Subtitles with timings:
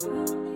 [0.00, 0.47] 嗯。